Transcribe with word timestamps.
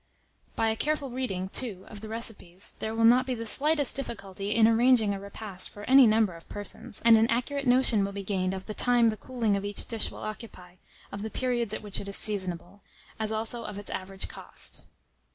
By 0.55 0.69
a 0.71 0.75
careful 0.75 1.11
reading, 1.11 1.49
too, 1.49 1.85
of 1.87 2.01
the 2.01 2.09
recipes, 2.09 2.73
there 2.79 2.95
will 2.95 3.03
not 3.05 3.27
be 3.27 3.35
the 3.35 3.45
slightest 3.45 3.95
difficulty 3.95 4.49
in 4.55 4.67
arranging 4.67 5.13
a 5.13 5.19
repast 5.19 5.69
for 5.69 5.83
any 5.83 6.07
number 6.07 6.33
of 6.33 6.49
persons, 6.49 7.03
and 7.05 7.17
an 7.17 7.29
accurate 7.29 7.67
notion 7.67 8.03
will 8.03 8.11
be 8.11 8.23
gained 8.23 8.55
of 8.55 8.65
the 8.65 8.73
TIME 8.73 9.09
the 9.09 9.15
cooling 9.15 9.55
of 9.55 9.63
each 9.63 9.85
dish 9.85 10.09
will 10.09 10.23
occupy, 10.23 10.77
of 11.11 11.21
the 11.21 11.29
periods 11.29 11.71
at 11.71 11.83
which 11.83 12.01
it 12.01 12.07
is 12.07 12.15
SEASONABLE, 12.17 12.81
as 13.19 13.31
also 13.31 13.63
of 13.63 13.75
its_ 13.77 13.91
AVERAGE 13.93 14.27
COST. 14.27 14.85